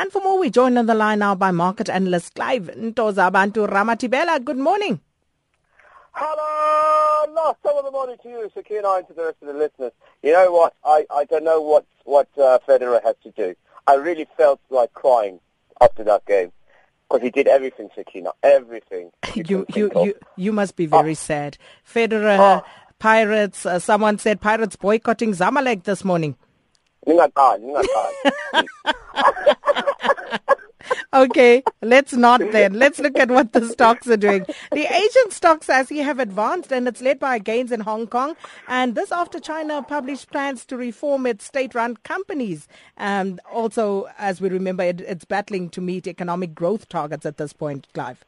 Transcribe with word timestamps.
And 0.00 0.10
for 0.10 0.22
more, 0.22 0.38
we 0.38 0.48
joined 0.48 0.78
on 0.78 0.86
the 0.86 0.94
line 0.94 1.18
now 1.18 1.34
by 1.34 1.50
market 1.50 1.90
analyst 1.90 2.34
Clive 2.34 2.70
Ntozabantu 2.74 3.68
Ramatibela. 3.68 4.42
Good 4.42 4.56
morning. 4.56 4.98
Hello, 6.12 7.30
last 7.34 7.58
some 7.62 7.76
of 7.76 7.84
the 7.84 7.90
morning 7.90 8.16
to 8.22 8.28
you, 8.30 8.50
Sakina, 8.54 8.92
and 8.94 9.06
to 9.08 9.12
the 9.12 9.24
rest 9.24 9.36
of 9.42 9.48
the 9.48 9.52
listeners. 9.52 9.92
You 10.22 10.32
know 10.32 10.52
what? 10.52 10.74
I, 10.86 11.04
I 11.10 11.26
don't 11.26 11.44
know 11.44 11.60
what 11.60 11.84
what 12.04 12.28
uh, 12.38 12.60
Federer 12.66 13.02
has 13.04 13.14
to 13.24 13.30
do. 13.32 13.54
I 13.86 13.96
really 13.96 14.26
felt 14.38 14.58
like 14.70 14.90
crying 14.94 15.38
after 15.82 16.02
that 16.04 16.24
game 16.24 16.50
because 17.06 17.22
he 17.22 17.28
did 17.28 17.46
everything, 17.46 17.90
Sakina, 17.94 18.30
everything. 18.42 19.10
You 19.34 19.66
you, 19.68 19.90
you 19.96 20.14
you 20.36 20.50
must 20.50 20.76
be 20.76 20.86
very 20.86 21.10
oh. 21.10 21.24
sad. 21.28 21.58
Federer, 21.86 22.38
oh. 22.38 22.64
Pirates. 22.98 23.66
Uh, 23.66 23.78
someone 23.78 24.16
said 24.16 24.40
Pirates 24.40 24.76
boycotting 24.76 25.32
Zamalek 25.32 25.82
this 25.82 26.06
morning. 26.06 26.36
okay, 31.14 31.62
let's 31.82 32.12
not 32.12 32.40
then. 32.52 32.74
Let's 32.74 32.98
look 32.98 33.18
at 33.18 33.30
what 33.30 33.52
the 33.52 33.66
stocks 33.68 34.06
are 34.08 34.16
doing. 34.16 34.44
The 34.72 34.84
Asian 34.84 35.30
stocks, 35.30 35.68
as 35.68 35.90
you 35.90 36.02
have 36.04 36.18
advanced, 36.18 36.72
and 36.72 36.86
it's 36.86 37.00
led 37.00 37.18
by 37.18 37.38
gains 37.38 37.72
in 37.72 37.80
Hong 37.80 38.06
Kong. 38.06 38.36
And 38.68 38.94
this 38.94 39.12
after 39.12 39.40
China 39.40 39.82
published 39.82 40.30
plans 40.30 40.64
to 40.66 40.76
reform 40.76 41.26
its 41.26 41.44
state-run 41.44 41.98
companies. 41.98 42.68
And 42.96 43.40
also, 43.50 44.08
as 44.18 44.40
we 44.40 44.48
remember, 44.48 44.84
it, 44.84 45.00
it's 45.00 45.24
battling 45.24 45.70
to 45.70 45.80
meet 45.80 46.06
economic 46.06 46.54
growth 46.54 46.88
targets 46.88 47.24
at 47.24 47.38
this 47.38 47.52
point, 47.52 47.86
Clive. 47.94 48.24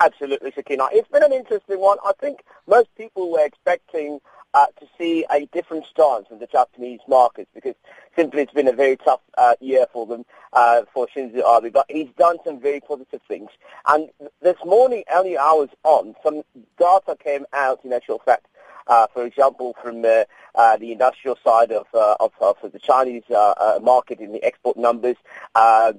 Absolutely, 0.00 0.52
Sakina. 0.54 0.88
It's 0.92 1.08
been 1.08 1.22
an 1.22 1.32
interesting 1.32 1.78
one. 1.78 1.98
I 2.04 2.12
think 2.18 2.40
most 2.66 2.88
people 2.96 3.30
were 3.30 3.44
expecting 3.44 4.20
uh, 4.54 4.66
to 4.78 4.86
see 4.98 5.24
a 5.30 5.46
different 5.46 5.84
stance 5.86 6.26
in 6.30 6.38
the 6.38 6.46
Japanese 6.46 7.00
markets 7.08 7.50
because 7.54 7.74
simply 8.16 8.42
it's 8.42 8.52
been 8.52 8.68
a 8.68 8.72
very 8.72 8.96
tough 8.96 9.20
uh, 9.38 9.54
year 9.60 9.86
for 9.92 10.06
them, 10.06 10.24
uh, 10.52 10.82
for 10.92 11.06
Shinzo 11.14 11.42
Abe. 11.64 11.72
But 11.72 11.86
he's 11.88 12.08
done 12.18 12.38
some 12.44 12.60
very 12.60 12.80
positive 12.80 13.20
things. 13.28 13.50
And 13.86 14.10
this 14.42 14.56
morning, 14.64 15.04
only 15.12 15.38
hours 15.38 15.70
on, 15.84 16.14
some 16.22 16.42
data 16.78 17.16
came 17.22 17.46
out, 17.52 17.80
in 17.84 17.92
actual 17.92 18.20
fact, 18.24 18.46
uh, 18.90 19.06
for 19.14 19.24
example, 19.24 19.74
from 19.80 20.04
uh, 20.04 20.24
uh, 20.56 20.76
the 20.76 20.90
industrial 20.90 21.38
side 21.44 21.70
of, 21.70 21.86
uh, 21.94 22.16
of, 22.18 22.32
of, 22.40 22.56
the 22.72 22.78
Chinese 22.80 23.22
uh, 23.30 23.78
market 23.80 24.18
in 24.18 24.32
the 24.32 24.42
export 24.42 24.76
numbers. 24.76 25.16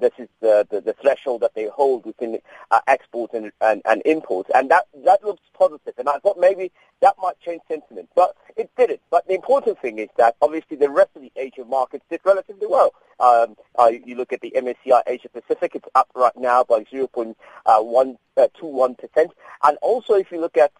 this 0.00 0.10
is 0.18 0.28
the, 0.40 0.66
the, 0.70 0.80
the, 0.80 0.92
threshold 1.00 1.40
that 1.40 1.54
they 1.54 1.68
hold 1.68 2.04
within 2.04 2.38
export 2.88 3.32
and, 3.32 3.52
and, 3.60 3.80
and 3.84 4.02
imports. 4.04 4.50
And 4.54 4.68
that, 4.72 4.88
that 5.04 5.22
looks 5.24 5.42
positive. 5.56 5.94
And 5.98 6.08
I 6.08 6.18
thought 6.18 6.36
maybe 6.38 6.72
that 7.00 7.14
might 7.22 7.38
change 7.40 7.62
sentiment. 7.68 8.08
But 8.16 8.34
it 8.56 8.68
didn't. 8.76 9.00
But 9.08 9.24
the 9.28 9.34
important 9.34 9.80
thing 9.80 10.00
is 10.00 10.08
that 10.16 10.34
obviously 10.42 10.76
the 10.76 10.90
rest 10.90 11.10
of 11.14 11.22
the 11.22 11.30
Asian 11.36 11.70
markets 11.70 12.04
did 12.10 12.20
relatively 12.24 12.66
well. 12.66 12.92
Um, 13.20 13.56
you 14.04 14.16
look 14.16 14.32
at 14.32 14.40
the 14.40 14.52
MSCI 14.56 15.02
Asia 15.06 15.28
Pacific, 15.28 15.76
it's 15.76 15.86
up 15.94 16.08
right 16.16 16.36
now 16.36 16.64
by 16.64 16.84
0.21%. 16.84 17.36
and 19.62 19.78
also 19.80 20.14
if 20.14 20.32
you 20.32 20.40
look 20.40 20.56
at 20.56 20.72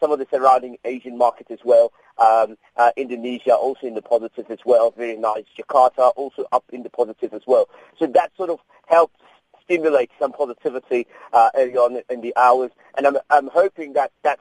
some 0.00 0.12
of 0.12 0.18
the 0.18 0.26
surrounding 0.30 0.76
Asian 0.84 1.16
markets 1.16 1.50
as 1.50 1.58
well. 1.64 1.92
Um, 2.18 2.56
uh, 2.76 2.90
Indonesia 2.96 3.54
also 3.54 3.86
in 3.86 3.94
the 3.94 4.02
positive 4.02 4.50
as 4.50 4.58
well, 4.64 4.90
very 4.96 5.16
nice. 5.16 5.44
Jakarta 5.58 6.12
also 6.16 6.46
up 6.52 6.64
in 6.72 6.82
the 6.82 6.90
positive 6.90 7.34
as 7.34 7.42
well. 7.46 7.68
So 7.98 8.06
that 8.06 8.32
sort 8.36 8.50
of 8.50 8.60
helps 8.86 9.20
stimulate 9.62 10.10
some 10.18 10.32
positivity 10.32 11.06
uh, 11.32 11.50
early 11.54 11.76
on 11.76 12.00
in 12.08 12.20
the 12.20 12.34
hours, 12.36 12.70
and 12.96 13.06
I'm, 13.06 13.18
I'm 13.30 13.48
hoping 13.48 13.94
that 13.94 14.12
that 14.22 14.38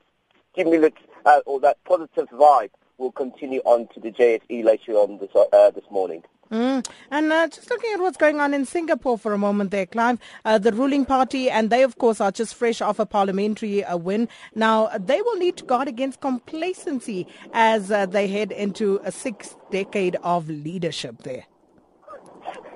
stimulate 0.54 0.96
uh, 1.26 1.42
or 1.46 1.60
that 1.62 1.84
positive 1.84 2.30
vibe 2.30 2.70
will 2.98 3.12
continue 3.12 3.62
on 3.66 3.88
to 3.94 4.00
the 4.00 4.12
JSE 4.12 4.64
later 4.64 4.94
on 4.94 5.18
this, 5.18 5.30
uh, 5.36 5.72
this 5.72 5.84
morning. 5.92 6.24
Mm. 6.52 6.88
And 7.10 7.32
uh, 7.32 7.48
just 7.48 7.70
looking 7.70 7.92
at 7.94 8.00
what's 8.00 8.18
going 8.18 8.40
on 8.40 8.54
in 8.54 8.66
Singapore 8.66 9.18
for 9.18 9.34
a 9.34 9.38
moment 9.38 9.72
there, 9.72 9.86
Clive, 9.86 10.20
uh, 10.44 10.58
the 10.58 10.72
ruling 10.72 11.06
party, 11.06 11.50
and 11.50 11.70
they, 11.70 11.82
of 11.84 11.98
course, 11.98 12.22
are 12.22 12.32
just 12.32 12.54
fresh 12.54 12.82
off 12.82 13.00
a 13.00 13.06
parliamentary 13.06 13.84
uh, 13.84 13.98
win. 13.98 14.30
Now, 14.54 14.90
they 15.00 15.22
will 15.22 15.38
need 15.38 15.58
to 15.58 15.64
guard 15.64 15.88
against 15.88 16.22
complacency 16.22 17.28
as 17.54 17.92
uh, 17.92 18.06
they 18.06 18.28
head 18.28 18.52
into 18.52 19.00
a 19.04 19.12
sixth 19.12 19.56
decade 19.72 20.18
of 20.24 20.48
leadership 20.48 21.24
there. 21.24 21.46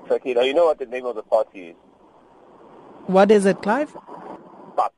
Sakina, 0.07 0.43
you 0.43 0.53
know 0.53 0.65
what 0.65 0.79
the 0.79 0.87
name 0.87 1.05
of 1.05 1.15
the 1.15 1.23
party 1.23 1.67
is? 1.69 1.75
What 3.05 3.29
is 3.29 3.45
it, 3.45 3.61
Clive? 3.61 3.93
PAP. 4.75 4.93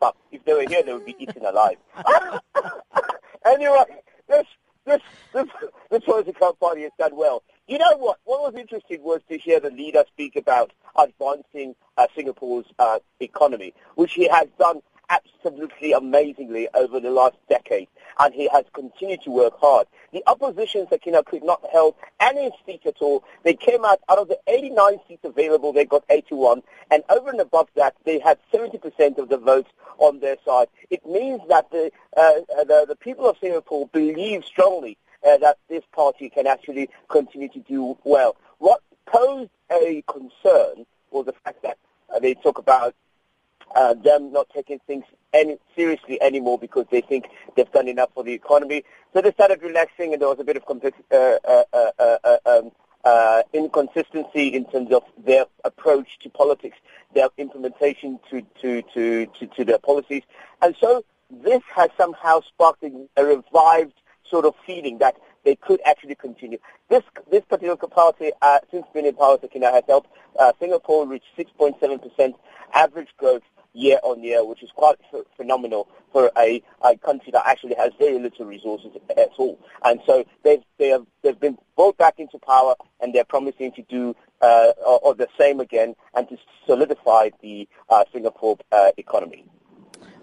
PAP. 0.00 0.16
If 0.32 0.44
they 0.44 0.54
were 0.54 0.68
here, 0.68 0.82
they 0.82 0.92
would 0.92 1.06
be 1.06 1.14
eaten 1.18 1.44
alive. 1.44 1.76
anyway, 3.46 3.84
this, 4.28 4.46
this, 4.84 5.00
this, 5.32 5.46
this 5.90 6.04
political 6.04 6.54
party 6.54 6.82
has 6.82 6.92
done 6.98 7.16
well. 7.16 7.44
You 7.68 7.78
know 7.78 7.96
what? 7.96 8.18
What 8.24 8.40
was 8.40 8.60
interesting 8.60 9.02
was 9.02 9.20
to 9.28 9.38
hear 9.38 9.60
the 9.60 9.70
leader 9.70 10.02
speak 10.08 10.34
about 10.34 10.72
advancing 10.98 11.76
uh, 11.96 12.08
Singapore's 12.14 12.66
uh, 12.78 12.98
economy, 13.20 13.72
which 13.94 14.14
he 14.14 14.28
has 14.28 14.48
done 14.58 14.80
absolutely 15.08 15.92
amazingly 15.92 16.68
over 16.74 16.98
the 16.98 17.10
last 17.10 17.36
decade, 17.48 17.86
and 18.18 18.34
he 18.34 18.48
has 18.52 18.64
continued 18.74 19.22
to 19.22 19.30
work 19.30 19.52
hard. 19.60 19.86
The 20.12 20.24
opposition, 20.26 20.86
Sakina, 20.88 21.22
could 21.22 21.44
not 21.44 21.60
hold 21.62 21.94
any 22.18 22.50
seat 22.66 22.82
at 22.84 22.96
all. 23.00 23.22
They 23.44 23.54
came 23.54 23.84
out, 23.84 24.00
out 24.08 24.18
of 24.18 24.28
the 24.28 24.38
89 24.48 24.98
seats 25.06 25.24
available, 25.24 25.72
they 25.72 25.84
got 25.84 26.04
81, 26.10 26.62
and 26.90 27.04
over 27.10 27.30
and 27.30 27.40
above 27.40 27.68
that, 27.76 27.94
they 28.04 28.18
had 28.18 28.38
70% 28.52 29.18
of 29.18 29.28
the 29.28 29.38
votes 29.38 29.70
on 29.98 30.20
their 30.20 30.36
side. 30.44 30.66
It 30.90 31.06
means 31.06 31.40
that 31.48 31.70
the, 31.70 31.92
uh, 32.16 32.64
the, 32.64 32.86
the 32.88 32.96
people 32.96 33.28
of 33.28 33.36
Singapore 33.40 33.88
believe 33.92 34.44
strongly 34.44 34.98
uh, 35.26 35.38
that 35.38 35.58
this 35.68 35.82
party 35.92 36.28
can 36.30 36.46
actually 36.46 36.88
continue 37.08 37.48
to 37.48 37.60
do 37.60 37.96
well. 38.04 38.36
What 38.58 38.80
posed 39.06 39.50
a 39.70 40.02
concern 40.06 40.86
was 41.10 41.26
the 41.26 41.34
fact 41.44 41.62
that 41.62 41.78
uh, 42.14 42.18
they 42.18 42.34
talk 42.34 42.58
about 42.58 42.94
uh, 43.74 43.94
them 43.94 44.32
not 44.32 44.48
taking 44.54 44.78
things 44.86 45.04
any 45.32 45.56
seriously 45.74 46.20
anymore 46.20 46.58
because 46.58 46.86
they 46.90 47.00
think 47.00 47.26
they've 47.56 47.70
done 47.72 47.88
enough 47.88 48.10
for 48.14 48.22
the 48.22 48.32
economy. 48.32 48.84
So 49.12 49.22
they 49.22 49.32
started 49.32 49.62
relaxing, 49.62 50.12
and 50.12 50.20
there 50.20 50.28
was 50.28 50.40
a 50.40 50.44
bit 50.44 50.56
of 50.56 50.64
uh, 50.68 51.38
uh, 51.44 51.64
uh 51.98 52.36
um, 52.44 52.72
uh, 53.04 53.42
inconsistency 53.52 54.48
in 54.48 54.64
terms 54.66 54.92
of 54.92 55.02
their 55.24 55.46
approach 55.64 56.18
to 56.20 56.30
politics, 56.30 56.76
their 57.14 57.28
implementation 57.38 58.20
to, 58.30 58.42
to, 58.60 58.82
to, 58.94 59.26
to, 59.26 59.46
to 59.46 59.64
their 59.64 59.78
policies. 59.78 60.22
And 60.60 60.76
so 60.80 61.04
this 61.30 61.62
has 61.74 61.90
somehow 61.96 62.40
sparked 62.42 62.84
a 62.84 63.24
revived 63.24 63.94
sort 64.32 64.46
of 64.46 64.54
feeling 64.66 64.98
that 64.98 65.14
they 65.44 65.54
could 65.54 65.80
actually 65.86 66.16
continue. 66.16 66.58
This 66.88 67.02
this 67.30 67.44
particular 67.44 67.76
party, 67.76 68.32
uh, 68.40 68.58
since 68.70 68.86
being 68.92 69.06
in 69.06 69.14
power, 69.14 69.38
Sakina, 69.40 69.70
has 69.70 69.84
helped 69.86 70.08
uh, 70.38 70.52
Singapore 70.58 71.06
reach 71.06 71.24
6.7% 71.38 72.34
average 72.74 73.08
growth 73.18 73.42
year 73.74 73.98
on 74.02 74.22
year, 74.22 74.44
which 74.44 74.62
is 74.62 74.70
quite 74.74 74.96
f- 75.12 75.24
phenomenal 75.36 75.88
for 76.12 76.30
a, 76.36 76.62
a 76.82 76.96
country 76.98 77.30
that 77.32 77.42
actually 77.46 77.74
has 77.74 77.90
very 77.98 78.18
little 78.18 78.44
resources 78.46 78.90
at 79.16 79.30
all. 79.38 79.58
And 79.84 80.00
so 80.06 80.24
they've, 80.42 80.62
they 80.78 80.88
have, 80.88 81.06
they've 81.22 81.38
been 81.38 81.56
brought 81.76 81.96
back 81.96 82.14
into 82.18 82.38
power 82.38 82.74
and 83.00 83.14
they're 83.14 83.24
promising 83.24 83.72
to 83.72 83.82
do 83.82 84.14
uh, 84.42 84.72
or, 84.86 85.00
or 85.02 85.14
the 85.14 85.28
same 85.38 85.60
again 85.60 85.94
and 86.14 86.28
to 86.28 86.36
solidify 86.66 87.30
the 87.40 87.68
uh, 87.88 88.04
Singapore 88.12 88.58
uh, 88.72 88.90
economy. 88.98 89.46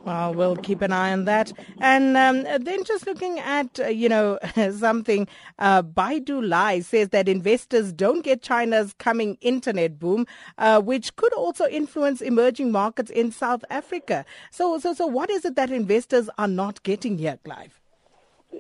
Well, 0.05 0.33
we'll 0.33 0.55
keep 0.55 0.81
an 0.81 0.93
eye 0.93 1.11
on 1.11 1.25
that. 1.25 1.51
And 1.79 2.15
um, 2.15 2.43
then 2.43 2.83
just 2.83 3.05
looking 3.05 3.39
at, 3.39 3.79
uh, 3.79 3.87
you 3.87 4.07
know, 4.07 4.39
something, 4.71 5.27
uh, 5.59 5.83
Baidu 5.83 6.47
Lai 6.47 6.79
says 6.79 7.09
that 7.09 7.27
investors 7.27 7.91
don't 7.91 8.23
get 8.23 8.41
China's 8.41 8.93
coming 8.97 9.37
internet 9.41 9.99
boom, 9.99 10.25
uh, 10.57 10.81
which 10.81 11.15
could 11.15 11.33
also 11.33 11.67
influence 11.67 12.21
emerging 12.21 12.71
markets 12.71 13.11
in 13.11 13.31
South 13.31 13.63
Africa. 13.69 14.25
So, 14.51 14.79
so, 14.79 14.93
so 14.93 15.05
what 15.05 15.29
is 15.29 15.43
it 15.43 15.55
that 15.55 15.69
investors 15.69 16.29
are 16.37 16.47
not 16.47 16.81
getting 16.83 17.17
here, 17.17 17.37
Clive? 17.43 17.79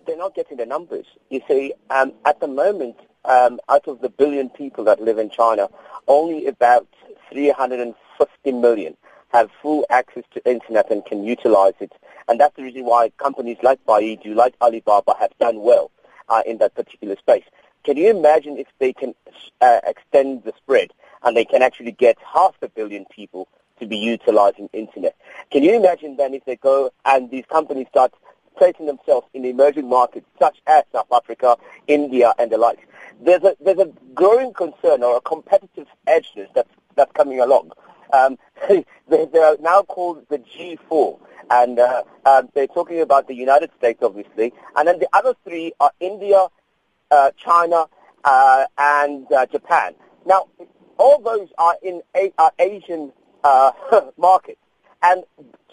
They're 0.05 0.17
not 0.17 0.35
getting 0.35 0.57
the 0.57 0.65
numbers. 0.65 1.05
You 1.29 1.41
see, 1.47 1.73
um, 1.89 2.13
at 2.25 2.39
the 2.41 2.47
moment, 2.47 2.97
um, 3.25 3.59
out 3.69 3.87
of 3.87 4.01
the 4.01 4.09
billion 4.09 4.49
people 4.49 4.83
that 4.83 5.01
live 5.01 5.17
in 5.17 5.29
China, 5.29 5.69
only 6.07 6.47
about 6.47 6.87
350 7.31 8.51
million 8.51 8.95
have 9.29 9.49
full 9.61 9.85
access 9.89 10.23
to 10.33 10.49
internet 10.49 10.89
and 10.91 11.05
can 11.05 11.23
utilize 11.23 11.73
it. 11.79 11.93
And 12.27 12.39
that's 12.39 12.55
the 12.55 12.63
reason 12.63 12.85
why 12.85 13.09
companies 13.17 13.57
like 13.63 13.83
Baidu, 13.85 14.35
like 14.35 14.55
Alibaba 14.61 15.15
have 15.19 15.31
done 15.39 15.61
well 15.61 15.91
uh, 16.27 16.41
in 16.45 16.57
that 16.59 16.75
particular 16.75 17.15
space. 17.17 17.43
Can 17.83 17.97
you 17.97 18.09
imagine 18.09 18.57
if 18.57 18.67
they 18.79 18.93
can 18.93 19.15
uh, 19.61 19.79
extend 19.85 20.43
the 20.43 20.53
spread 20.57 20.91
and 21.23 21.35
they 21.35 21.45
can 21.45 21.61
actually 21.61 21.91
get 21.91 22.17
half 22.33 22.55
a 22.61 22.69
billion 22.69 23.05
people 23.05 23.47
to 23.79 23.85
be 23.85 23.97
utilizing 23.97 24.69
internet? 24.73 25.15
Can 25.51 25.63
you 25.63 25.75
imagine 25.75 26.17
then 26.17 26.33
if 26.33 26.43
they 26.45 26.57
go 26.57 26.91
and 27.05 27.31
these 27.31 27.45
companies 27.49 27.87
start 27.89 28.13
placing 28.57 28.87
themselves 28.87 29.25
in 29.33 29.45
emerging 29.45 29.87
markets 29.87 30.27
such 30.37 30.61
as 30.67 30.83
South 30.91 31.11
Africa, 31.11 31.57
India, 31.87 32.33
and 32.37 32.51
the 32.51 32.57
like? 32.57 32.87
There's 33.21 33.43
a 33.43 33.55
there's 33.61 33.79
a 33.79 33.91
growing 34.13 34.53
concern 34.53 35.01
or 35.03 35.17
a 35.17 35.21
competitive 35.21 35.87
edge 36.07 36.29
that's 36.53 36.69
that's 36.95 37.11
coming 37.13 37.39
along 37.39 37.71
um, 38.13 38.37
they, 38.69 38.85
they 39.07 39.39
are 39.39 39.57
now 39.59 39.83
called 39.83 40.25
the 40.29 40.39
G4, 40.39 41.19
and 41.51 41.79
uh, 41.79 42.03
um, 42.25 42.49
they're 42.53 42.67
talking 42.67 43.01
about 43.01 43.27
the 43.27 43.35
United 43.35 43.71
States, 43.77 43.99
obviously, 44.01 44.53
and 44.75 44.87
then 44.87 44.99
the 44.99 45.09
other 45.13 45.33
three 45.43 45.73
are 45.79 45.91
India, 45.99 46.47
uh, 47.11 47.31
China, 47.37 47.85
uh, 48.23 48.65
and 48.77 49.31
uh, 49.31 49.45
Japan. 49.47 49.95
Now, 50.25 50.47
all 50.97 51.19
those 51.21 51.47
are 51.57 51.75
in 51.81 52.01
a, 52.15 52.31
are 52.37 52.51
Asian 52.59 53.11
uh, 53.43 53.71
markets. 54.17 54.59
And 55.01 55.23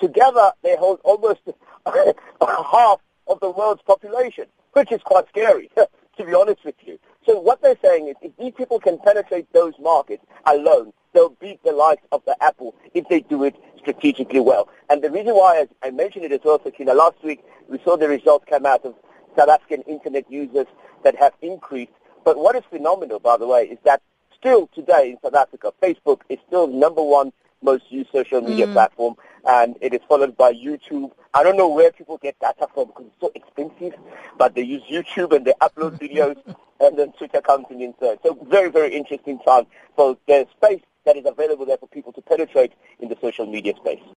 together 0.00 0.52
they 0.62 0.76
hold 0.76 1.00
almost 1.04 1.40
half 1.86 3.00
of 3.26 3.40
the 3.40 3.50
world's 3.50 3.82
population, 3.82 4.46
which 4.72 4.92
is 4.92 5.00
quite 5.02 5.28
scary, 5.28 5.70
to 5.76 6.24
be 6.24 6.34
honest 6.34 6.64
with 6.64 6.76
you. 6.84 6.98
So 7.26 7.40
what 7.40 7.60
they're 7.60 7.78
saying 7.82 8.08
is 8.08 8.14
if 8.22 8.36
these 8.36 8.52
people 8.56 8.78
can 8.78 8.98
penetrate 8.98 9.52
those 9.52 9.74
markets 9.80 10.24
alone, 10.46 10.92
they'll 11.16 11.30
beat 11.30 11.62
the 11.64 11.72
likes 11.72 12.02
of 12.12 12.22
the 12.26 12.36
Apple 12.44 12.74
if 12.92 13.08
they 13.08 13.20
do 13.20 13.42
it 13.42 13.56
strategically 13.78 14.40
well. 14.40 14.68
And 14.90 15.02
the 15.02 15.10
reason 15.10 15.34
why 15.34 15.64
I, 15.82 15.88
I 15.88 15.90
mentioned 15.90 16.26
it 16.26 16.32
as 16.32 16.40
well, 16.44 16.60
Sakina, 16.62 16.92
last 16.92 17.16
week 17.24 17.42
we 17.68 17.78
saw 17.82 17.96
the 17.96 18.06
results 18.06 18.44
come 18.48 18.66
out 18.66 18.84
of 18.84 18.94
South 19.36 19.48
African 19.48 19.80
internet 19.82 20.30
users 20.30 20.66
that 21.04 21.16
have 21.16 21.32
increased. 21.40 21.92
But 22.24 22.36
what 22.36 22.54
is 22.54 22.62
phenomenal, 22.68 23.18
by 23.18 23.38
the 23.38 23.46
way, 23.46 23.64
is 23.64 23.78
that 23.84 24.02
still 24.38 24.68
today 24.74 25.12
in 25.12 25.18
South 25.22 25.34
Africa, 25.34 25.72
Facebook 25.82 26.20
is 26.28 26.38
still 26.46 26.66
number 26.66 27.02
one 27.02 27.32
most 27.62 27.84
used 27.90 28.10
social 28.12 28.42
media 28.42 28.66
mm. 28.66 28.72
platform, 28.74 29.14
and 29.46 29.76
it 29.80 29.94
is 29.94 30.00
followed 30.06 30.36
by 30.36 30.52
YouTube. 30.52 31.10
I 31.32 31.42
don't 31.42 31.56
know 31.56 31.68
where 31.68 31.90
people 31.92 32.18
get 32.18 32.38
data 32.40 32.68
from 32.74 32.88
because 32.88 33.06
it's 33.06 33.20
so 33.20 33.32
expensive, 33.34 33.98
but 34.36 34.54
they 34.54 34.62
use 34.62 34.82
YouTube 34.90 35.34
and 35.34 35.46
they 35.46 35.54
upload 35.62 35.98
videos, 36.04 36.36
and 36.80 36.98
then 36.98 37.12
Twitter 37.12 37.40
comes 37.40 37.66
in 37.70 37.94
third. 37.94 38.18
So 38.22 38.34
very, 38.48 38.70
very 38.70 38.94
interesting 38.94 39.38
time. 39.38 39.66
So 39.96 40.18
there's 40.28 40.46
space 40.50 40.82
that 41.06 41.16
is 41.16 41.24
available 41.24 41.64
there 41.64 41.78
for 41.78 41.88
people 41.88 42.12
to 42.12 42.20
penetrate 42.20 42.72
in 43.00 43.08
the 43.08 43.16
social 43.22 43.46
media 43.46 43.72
space. 43.76 44.06